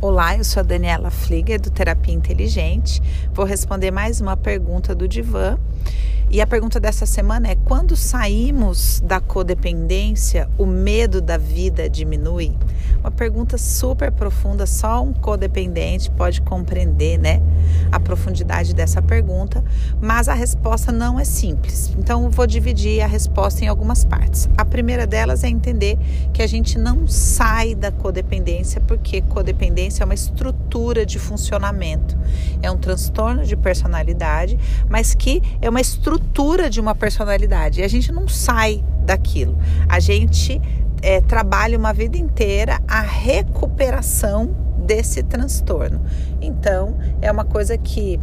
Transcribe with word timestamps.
Olá, 0.00 0.36
eu 0.36 0.44
sou 0.44 0.60
a 0.60 0.62
Daniela 0.62 1.10
Flieger 1.10 1.60
do 1.60 1.70
Terapia 1.72 2.14
Inteligente. 2.14 3.02
Vou 3.34 3.44
responder 3.44 3.90
mais 3.90 4.20
uma 4.20 4.36
pergunta 4.36 4.94
do 4.94 5.08
Divan. 5.08 5.58
E 6.30 6.42
a 6.42 6.46
pergunta 6.46 6.78
dessa 6.78 7.06
semana 7.06 7.48
é: 7.48 7.56
quando 7.64 7.96
saímos 7.96 9.00
da 9.00 9.18
codependência, 9.18 10.48
o 10.58 10.66
medo 10.66 11.22
da 11.22 11.38
vida 11.38 11.88
diminui? 11.88 12.52
Uma 13.00 13.10
pergunta 13.10 13.56
super 13.56 14.12
profunda, 14.12 14.66
só 14.66 15.02
um 15.02 15.12
codependente 15.12 16.10
pode 16.10 16.42
compreender, 16.42 17.16
né? 17.16 17.40
A 17.90 17.98
profundidade 17.98 18.74
dessa 18.74 19.00
pergunta, 19.00 19.64
mas 20.02 20.28
a 20.28 20.34
resposta 20.34 20.92
não 20.92 21.18
é 21.18 21.24
simples. 21.24 21.94
Então, 21.96 22.28
vou 22.28 22.46
dividir 22.46 23.00
a 23.00 23.06
resposta 23.06 23.64
em 23.64 23.68
algumas 23.68 24.04
partes. 24.04 24.50
A 24.58 24.64
primeira 24.64 25.06
delas 25.06 25.44
é 25.44 25.48
entender 25.48 25.98
que 26.34 26.42
a 26.42 26.46
gente 26.46 26.76
não 26.76 27.06
sai 27.06 27.74
da 27.74 27.90
codependência, 27.90 28.82
porque 28.82 29.22
codependência 29.22 29.87
é 30.02 30.04
uma 30.04 30.14
estrutura 30.14 31.04
de 31.04 31.18
funcionamento, 31.18 32.16
é 32.62 32.70
um 32.70 32.76
transtorno 32.76 33.44
de 33.44 33.56
personalidade, 33.56 34.58
mas 34.88 35.14
que 35.14 35.42
é 35.60 35.68
uma 35.68 35.80
estrutura 35.80 36.68
de 36.68 36.80
uma 36.80 36.94
personalidade. 36.94 37.80
E 37.80 37.84
a 37.84 37.88
gente 37.88 38.12
não 38.12 38.28
sai 38.28 38.84
daquilo. 39.04 39.58
A 39.88 39.98
gente 40.00 40.60
é, 41.02 41.20
trabalha 41.20 41.78
uma 41.78 41.92
vida 41.92 42.16
inteira 42.16 42.80
a 42.86 43.00
recuperação 43.00 44.54
desse 44.78 45.22
transtorno. 45.22 46.00
Então, 46.40 46.96
é 47.20 47.30
uma 47.30 47.44
coisa 47.44 47.76
que 47.76 48.18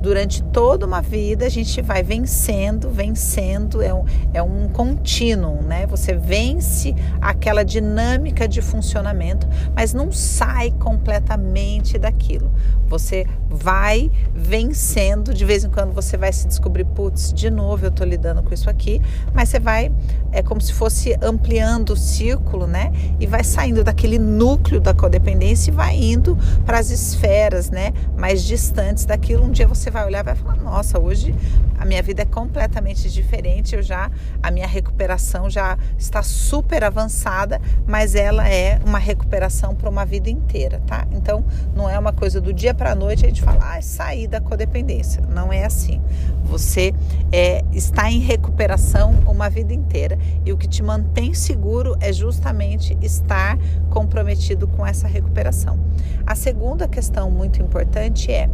durante 0.00 0.42
toda 0.44 0.86
uma 0.86 1.02
vida 1.02 1.46
a 1.46 1.48
gente 1.48 1.80
vai 1.82 2.02
vencendo, 2.02 2.90
vencendo, 2.90 3.82
é 3.82 3.92
um, 3.92 4.04
é 4.32 4.42
um 4.42 4.68
contínuo, 4.68 5.62
né? 5.62 5.86
Você 5.86 6.14
vence 6.14 6.94
aquela 7.20 7.62
dinâmica 7.62 8.48
de 8.48 8.62
funcionamento, 8.62 9.46
mas 9.74 9.92
não 9.92 10.10
sai 10.10 10.70
completamente 10.70 11.98
daquilo. 11.98 12.50
Você 12.88 13.26
vai 13.48 14.10
vencendo, 14.34 15.34
de 15.34 15.44
vez 15.44 15.64
em 15.64 15.70
quando 15.70 15.92
você 15.92 16.16
vai 16.16 16.32
se 16.32 16.48
descobrir, 16.48 16.84
putz, 16.84 17.32
de 17.32 17.50
novo 17.50 17.84
eu 17.84 17.90
tô 17.90 18.04
lidando 18.04 18.42
com 18.42 18.54
isso 18.54 18.70
aqui, 18.70 19.00
mas 19.34 19.48
você 19.48 19.60
vai, 19.60 19.92
é 20.32 20.42
como 20.42 20.60
se 20.60 20.72
fosse 20.72 21.16
ampliando 21.20 21.90
o 21.90 21.96
círculo, 21.96 22.66
né? 22.66 22.92
E 23.20 23.26
vai 23.26 23.44
saindo 23.44 23.84
daquele 23.84 24.18
núcleo 24.18 24.80
da 24.80 24.94
codependência 24.94 25.70
e 25.70 25.74
vai 25.74 25.96
indo 25.96 26.36
para 26.64 26.78
as 26.78 26.90
esferas, 26.90 27.70
né? 27.70 27.92
Mais 28.16 28.42
distantes 28.42 29.04
daquilo. 29.04 29.44
Um 29.44 29.50
dia 29.50 29.66
você 29.66 29.89
vai 29.90 30.04
olhar 30.04 30.20
e 30.20 30.22
vai 30.22 30.34
falar: 30.34 30.56
nossa, 30.56 30.98
hoje 30.98 31.34
a 31.78 31.84
minha 31.84 32.02
vida 32.02 32.22
é 32.22 32.26
completamente 32.26 33.10
diferente, 33.10 33.74
eu 33.74 33.82
já, 33.82 34.10
a 34.42 34.50
minha 34.50 34.66
recuperação 34.66 35.48
já 35.48 35.78
está 35.98 36.22
super 36.22 36.84
avançada, 36.84 37.60
mas 37.86 38.14
ela 38.14 38.46
é 38.46 38.78
uma 38.84 38.98
recuperação 38.98 39.74
para 39.74 39.88
uma 39.88 40.04
vida 40.04 40.28
inteira, 40.28 40.80
tá? 40.86 41.06
Então, 41.10 41.42
não 41.74 41.88
é 41.88 41.98
uma 41.98 42.12
coisa 42.12 42.38
do 42.38 42.52
dia 42.52 42.74
para 42.74 42.92
a 42.92 42.94
noite 42.94 43.24
a 43.24 43.28
gente 43.28 43.40
fala, 43.40 43.76
ah, 43.76 43.80
sair 43.80 44.26
da 44.26 44.40
codependência. 44.40 45.22
Não 45.22 45.50
é 45.50 45.64
assim. 45.64 46.02
Você 46.44 46.94
é, 47.32 47.64
está 47.72 48.10
em 48.10 48.18
recuperação 48.20 49.14
uma 49.26 49.48
vida 49.48 49.72
inteira 49.72 50.18
e 50.44 50.52
o 50.52 50.56
que 50.56 50.68
te 50.68 50.82
mantém 50.82 51.32
seguro 51.32 51.96
é 52.00 52.12
justamente 52.12 52.96
estar 53.00 53.58
comprometido 53.88 54.68
com 54.68 54.86
essa 54.86 55.08
recuperação. 55.08 55.78
A 56.26 56.34
segunda 56.34 56.86
questão 56.86 57.30
muito 57.30 57.62
importante 57.62 58.30
é 58.30 58.50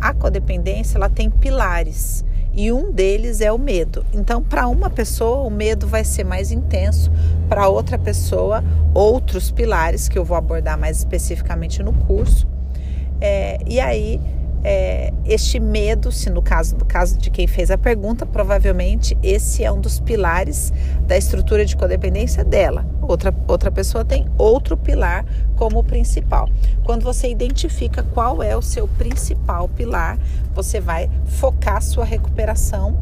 a 0.00 0.12
codependência 0.14 0.96
ela 0.96 1.08
tem 1.08 1.30
pilares 1.30 2.24
e 2.56 2.72
um 2.72 2.90
deles 2.90 3.42
é 3.42 3.52
o 3.52 3.58
medo. 3.58 4.04
Então, 4.14 4.42
para 4.42 4.66
uma 4.66 4.88
pessoa, 4.88 5.46
o 5.46 5.50
medo 5.50 5.86
vai 5.86 6.02
ser 6.04 6.24
mais 6.24 6.50
intenso, 6.50 7.12
para 7.48 7.68
outra 7.68 7.98
pessoa, 7.98 8.64
outros 8.94 9.50
pilares 9.50 10.08
que 10.08 10.18
eu 10.18 10.24
vou 10.24 10.36
abordar 10.36 10.78
mais 10.78 10.96
especificamente 10.96 11.82
no 11.82 11.92
curso. 11.92 12.48
É, 13.20 13.58
e 13.66 13.78
aí 13.78 14.20
é, 14.68 15.12
este 15.24 15.60
medo, 15.60 16.10
se 16.10 16.28
no 16.28 16.42
caso 16.42 16.74
do 16.74 16.84
caso 16.84 17.16
de 17.16 17.30
quem 17.30 17.46
fez 17.46 17.70
a 17.70 17.78
pergunta, 17.78 18.26
provavelmente 18.26 19.16
esse 19.22 19.62
é 19.62 19.70
um 19.70 19.80
dos 19.80 20.00
pilares 20.00 20.72
da 21.06 21.16
estrutura 21.16 21.64
de 21.64 21.76
codependência 21.76 22.44
dela. 22.44 22.84
Outra, 23.00 23.32
outra 23.46 23.70
pessoa 23.70 24.04
tem 24.04 24.26
outro 24.36 24.76
pilar 24.76 25.24
como 25.54 25.84
principal. 25.84 26.48
Quando 26.82 27.04
você 27.04 27.30
identifica 27.30 28.02
qual 28.02 28.42
é 28.42 28.56
o 28.56 28.62
seu 28.62 28.88
principal 28.88 29.68
pilar, 29.68 30.18
você 30.52 30.80
vai 30.80 31.08
focar 31.26 31.80
sua 31.80 32.04
recuperação 32.04 32.98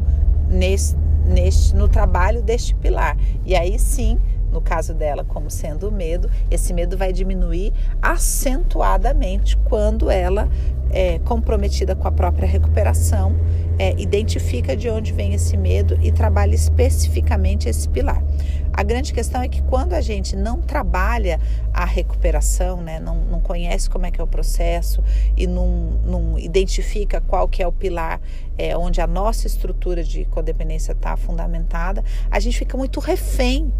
nesse, 0.47 0.95
neste, 1.25 1.75
no 1.75 1.87
trabalho 1.87 2.43
deste 2.43 2.75
pilar. 2.75 3.17
E 3.43 3.55
aí 3.55 3.79
sim 3.79 4.19
no 4.55 4.61
caso 4.61 4.93
dela, 4.93 5.25
como 5.25 5.51
sendo 5.51 5.89
o 5.89 5.91
medo, 5.91 6.31
esse 6.49 6.73
medo 6.73 6.97
vai 6.97 7.11
diminuir 7.11 7.73
acentuadamente 8.01 9.57
quando 9.57 10.09
ela 10.09 10.47
é 10.91 11.19
comprometida 11.19 11.95
com 11.95 12.07
a 12.07 12.11
própria 12.11 12.47
recuperação, 12.47 13.35
é, 13.77 13.93
identifica 13.99 14.75
de 14.75 14.89
onde 14.89 15.11
vem 15.11 15.33
esse 15.33 15.57
medo 15.57 15.97
e 16.01 16.11
trabalha 16.11 16.55
especificamente 16.55 17.67
esse 17.67 17.87
pilar. 17.89 18.23
A 18.71 18.83
grande 18.83 19.13
questão 19.13 19.41
é 19.41 19.47
que 19.47 19.61
quando 19.63 19.93
a 19.93 20.01
gente 20.01 20.35
não 20.35 20.61
trabalha 20.61 21.39
a 21.73 21.85
recuperação, 21.85 22.81
né, 22.81 22.99
não, 22.99 23.15
não 23.15 23.39
conhece 23.39 23.89
como 23.89 24.05
é 24.05 24.11
que 24.11 24.19
é 24.19 24.23
o 24.23 24.27
processo 24.27 25.01
e 25.37 25.47
não, 25.47 25.99
não 26.03 26.39
identifica 26.39 27.21
qual 27.21 27.47
que 27.47 27.63
é 27.63 27.67
o 27.67 27.71
pilar 27.71 28.19
é, 28.57 28.77
onde 28.77 29.01
a 29.01 29.07
nossa 29.07 29.47
estrutura 29.47 30.03
de 30.03 30.25
codependência 30.25 30.91
está 30.91 31.15
fundamentada, 31.15 32.03
a 32.29 32.39
gente 32.39 32.57
fica 32.57 32.77
muito 32.77 32.99
refém 32.99 33.71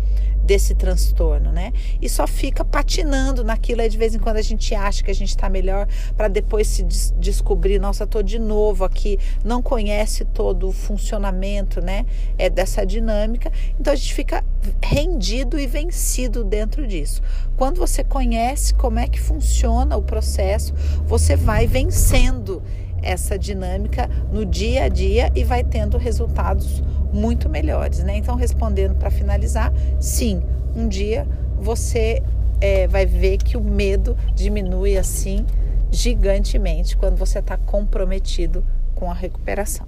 desse 0.46 0.76
transtorno, 0.76 1.52
né? 1.52 1.74
E 2.00 2.08
só 2.08 2.28
fica 2.28 2.64
patinando 2.64 3.44
naquilo 3.44 3.82
aí 3.82 3.90
de 3.90 3.98
vez 3.98 4.14
em 4.14 4.20
quando 4.20 4.38
a 4.38 4.42
gente 4.42 4.76
acha 4.76 5.04
que 5.04 5.10
a 5.10 5.16
gente 5.16 5.30
está 5.30 5.50
melhor 5.50 5.88
para 6.16 6.28
depois 6.28 6.68
se 6.68 6.84
des 6.96 7.14
descobrir, 7.20 7.80
nossa, 7.80 8.08
tô 8.08 8.22
de 8.22 8.40
novo 8.40 8.84
aqui, 8.84 9.20
não 9.44 9.62
conhece 9.62 10.24
todo 10.24 10.70
o 10.70 10.72
funcionamento, 10.72 11.82
né? 11.82 12.06
É 12.38 12.50
dessa 12.50 12.86
dinâmica. 12.86 13.52
Então 13.80 13.92
a 13.94 13.96
gente 13.96 14.14
fica 14.14 14.44
rendido 14.82 15.60
e 15.60 15.68
vencido 15.68 16.44
dentro 16.44 16.88
disso. 16.88 17.22
Quando 17.58 17.78
você 17.78 18.04
conhece 18.04 18.74
como 18.74 19.00
é 19.00 19.08
que 19.08 19.20
funciona 19.20 19.98
o 19.98 20.02
processo, 20.02 20.74
você 21.06 21.36
vai 21.36 21.68
vencendo 21.68 22.64
essa 23.02 23.38
dinâmica 23.38 24.10
no 24.32 24.46
dia 24.46 24.86
a 24.86 24.90
dia 24.90 25.32
e 25.36 25.44
vai 25.44 25.64
tendo 25.64 25.98
resultados 25.98 26.84
muito 27.14 27.50
melhores, 27.50 28.00
né? 28.04 28.18
Então, 28.18 28.36
respondendo 28.36 28.96
para 28.96 29.12
finalizar, 29.12 29.72
sim, 30.00 30.42
um 30.76 30.88
dia 30.88 31.28
você 31.60 32.22
é, 32.60 32.88
vai 32.88 33.06
ver 33.06 33.38
que 33.38 33.58
o 33.58 33.62
medo 33.62 34.18
diminui 34.34 34.98
assim 34.98 35.46
gigantemente 35.96 36.98
quando 36.98 37.16
você 37.16 37.40
está 37.40 37.58
comprometido 37.58 38.66
com 38.94 39.10
a 39.10 39.14
recuperação. 39.14 39.88